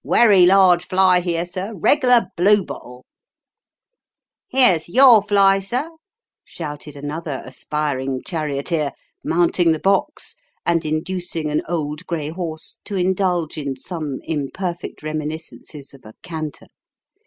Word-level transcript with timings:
"Werry 0.03 0.47
large 0.47 0.87
fly 0.87 1.19
here, 1.19 1.45
sir 1.45 1.75
reg'lar 1.75 2.29
bluebottle!"" 2.35 3.05
Here's 4.49 4.89
your 4.89 5.21
fly, 5.21 5.59
sir!" 5.59 5.91
shouted 6.43 6.95
another 6.97 7.43
aspiring 7.45 8.23
charioteer, 8.25 8.93
mount 9.23 9.59
ing 9.59 9.73
the 9.73 9.79
box, 9.79 10.35
and 10.65 10.83
inducing 10.85 11.51
an 11.51 11.61
old 11.69 12.07
grey 12.07 12.29
horse 12.29 12.79
to 12.85 12.95
indulge 12.95 13.59
in 13.59 13.75
some 13.77 14.13
im 14.23 14.47
Seaside 14.47 14.53
Lodgings. 14.57 14.57
257 14.57 14.71
perfect 14.71 15.03
reminiscences 15.03 15.93
of 15.93 16.03
a 16.03 16.13
canter. 16.27 16.65